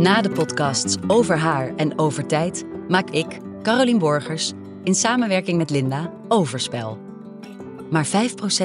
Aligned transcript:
Na 0.00 0.22
de 0.22 0.30
podcasts 0.30 0.96
over 1.06 1.38
haar 1.38 1.74
en 1.76 1.98
over 1.98 2.26
tijd 2.26 2.64
maak 2.88 3.10
ik, 3.10 3.38
Carolien 3.62 3.98
Borgers, 3.98 4.52
in 4.84 4.94
samenwerking 4.94 5.58
met 5.58 5.70
Linda 5.70 6.12
Overspel. 6.28 6.98
Maar 7.90 8.06
5% 8.06 8.10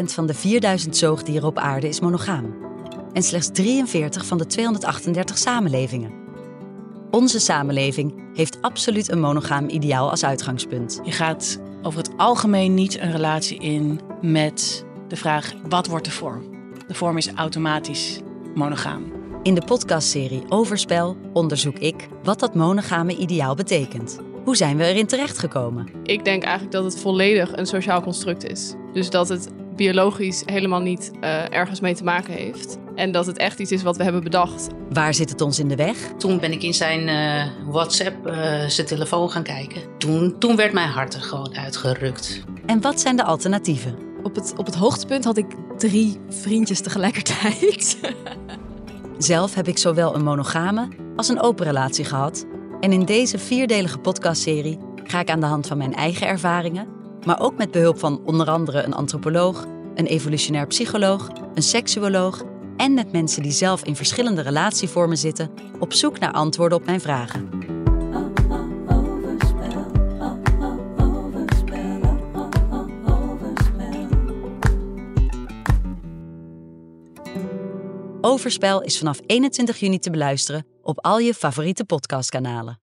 van 0.06 0.26
de 0.26 0.34
4000 0.34 0.98
zoogdieren 0.98 1.48
op 1.48 1.58
aarde 1.58 1.88
is 1.88 2.00
monogaam. 2.00 2.56
En 3.14 3.24
slechts 3.24 3.50
43 3.54 4.26
van 4.26 4.38
de 4.38 4.46
238 4.46 5.38
samenlevingen. 5.38 6.12
Onze 7.12 7.40
samenleving 7.40 8.14
heeft 8.34 8.62
absoluut 8.62 9.12
een 9.12 9.20
monogaam 9.20 9.70
ideaal 9.70 10.10
als 10.10 10.26
uitgangspunt. 10.26 11.00
Je 11.04 11.12
gaat 11.12 11.60
over 11.82 12.00
het 12.00 12.18
algemeen 12.18 12.74
niet 12.74 13.00
een 13.00 13.12
relatie 13.12 13.60
in 13.60 14.00
met 14.22 14.86
de 15.08 15.16
vraag: 15.16 15.54
wat 15.70 15.88
wordt 15.88 16.06
de 16.06 16.12
vorm? 16.12 16.44
De 16.88 16.94
vorm 16.94 17.18
is 17.18 17.34
automatisch 17.34 18.20
monogaam. 18.54 19.15
In 19.46 19.56
de 19.56 19.66
podcastserie 19.66 20.44
Overspel 20.50 21.18
onderzoek 21.34 21.78
ik 21.78 22.08
wat 22.24 22.40
dat 22.40 22.56
monogame 22.56 23.18
ideaal 23.18 23.56
betekent. 23.56 24.20
Hoe 24.44 24.56
zijn 24.56 24.78
we 24.78 24.84
erin 24.84 25.08
terechtgekomen? 25.08 25.90
Ik 26.04 26.26
denk 26.26 26.44
eigenlijk 26.44 26.74
dat 26.74 26.84
het 26.84 27.00
volledig 27.00 27.58
een 27.58 27.66
sociaal 27.66 28.02
construct 28.02 28.44
is. 28.44 28.74
Dus 28.94 29.10
dat 29.10 29.30
het 29.30 29.50
biologisch 29.76 30.44
helemaal 30.46 30.80
niet 30.80 31.12
uh, 31.22 31.54
ergens 31.54 31.80
mee 31.80 31.96
te 31.96 32.04
maken 32.04 32.34
heeft. 32.34 32.78
En 32.96 33.12
dat 33.12 33.26
het 33.26 33.38
echt 33.38 33.60
iets 33.60 33.72
is 33.72 33.84
wat 33.84 33.98
we 33.98 34.04
hebben 34.04 34.24
bedacht. 34.24 34.68
Waar 34.90 35.14
zit 35.14 35.30
het 35.30 35.42
ons 35.42 35.60
in 35.60 35.68
de 35.68 35.76
weg? 35.76 35.98
Toen 36.18 36.40
ben 36.40 36.52
ik 36.52 36.64
in 36.64 36.74
zijn 36.74 37.08
uh, 37.08 37.72
WhatsApp, 37.72 38.28
uh, 38.28 38.34
zijn 38.68 38.88
telefoon 38.88 39.30
gaan 39.30 39.44
kijken. 39.44 39.82
Toen, 39.98 40.36
toen 40.40 40.56
werd 40.56 40.74
mijn 40.74 40.90
hart 40.90 41.14
er 41.14 41.22
gewoon 41.22 41.58
uitgerukt. 41.58 42.44
En 42.66 42.82
wat 42.82 43.00
zijn 43.00 43.16
de 43.16 43.24
alternatieven? 43.24 43.98
Op 44.24 44.36
het, 44.36 44.54
op 44.58 44.66
het 44.66 44.76
hoogtepunt 44.76 45.24
had 45.24 45.38
ik 45.38 45.48
drie 45.78 46.20
vriendjes 46.30 46.82
tegelijkertijd. 46.82 47.98
Zelf 49.18 49.54
heb 49.54 49.68
ik 49.68 49.78
zowel 49.78 50.16
een 50.16 50.24
monogame 50.24 50.88
als 51.16 51.30
een 51.30 51.42
open 51.42 51.66
relatie 51.66 52.06
gehad. 52.06 52.46
En 52.80 52.92
in 52.92 53.06
deze 53.06 53.40
vierdelige 53.40 53.98
podcastserie 53.98 54.80
ga 55.04 55.20
ik 55.20 55.30
aan 55.30 55.40
de 55.40 55.46
hand 55.46 55.68
van 55.68 55.78
mijn 55.78 55.94
eigen 55.94 56.28
ervaringen, 56.28 56.88
maar 57.26 57.40
ook 57.40 57.58
met 57.58 57.72
behulp 57.72 58.00
van 58.00 58.22
onder 58.26 58.50
andere 58.50 58.84
een 58.84 58.94
antropoloog, 58.94 59.66
een 59.96 60.06
evolutionair 60.06 60.68
psycholoog, 60.68 61.30
een 61.54 61.64
seksuoloog 61.64 62.44
en 62.78 62.94
met 62.94 63.12
mensen 63.12 63.42
die 63.42 63.52
zelf 63.52 63.84
in 63.84 63.96
verschillende 63.96 64.42
relatievormen 64.42 65.18
zitten, 65.18 65.52
op 65.80 65.94
zoek 65.94 66.20
naar 66.20 66.32
antwoorden 66.32 66.78
op 66.78 66.86
mijn 66.86 67.02
vragen. 67.02 67.55
Overspel 78.26 78.82
is 78.82 78.98
vanaf 78.98 79.20
21 79.26 79.80
juni 79.80 80.00
te 80.00 80.10
beluisteren 80.10 80.66
op 80.82 81.00
al 81.06 81.20
je 81.20 81.34
favoriete 81.34 81.86
podcastkanalen. 81.86 82.80